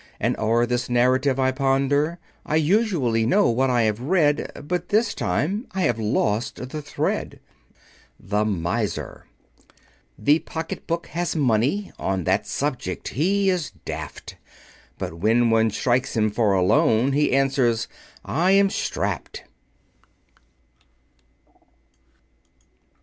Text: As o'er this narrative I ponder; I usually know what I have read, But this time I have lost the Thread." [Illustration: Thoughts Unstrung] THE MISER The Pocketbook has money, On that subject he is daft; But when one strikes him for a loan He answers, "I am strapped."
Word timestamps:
As 0.19 0.33
o'er 0.39 0.65
this 0.65 0.89
narrative 0.89 1.39
I 1.39 1.51
ponder; 1.51 2.17
I 2.43 2.55
usually 2.55 3.23
know 3.27 3.51
what 3.51 3.69
I 3.69 3.83
have 3.83 3.99
read, 3.99 4.49
But 4.67 4.89
this 4.89 5.13
time 5.13 5.67
I 5.73 5.81
have 5.83 5.99
lost 5.99 6.55
the 6.55 6.81
Thread." 6.81 7.39
[Illustration: 8.19 8.27
Thoughts 8.27 8.41
Unstrung] 8.41 8.53
THE 8.55 8.61
MISER 8.63 9.25
The 10.17 10.39
Pocketbook 10.39 11.05
has 11.09 11.35
money, 11.35 11.91
On 11.99 12.23
that 12.23 12.47
subject 12.47 13.09
he 13.09 13.51
is 13.51 13.73
daft; 13.85 14.37
But 14.97 15.13
when 15.19 15.51
one 15.51 15.69
strikes 15.69 16.17
him 16.17 16.31
for 16.31 16.53
a 16.53 16.63
loan 16.63 17.11
He 17.11 17.31
answers, 17.31 17.87
"I 18.25 18.53
am 18.53 18.71
strapped." 18.71 19.43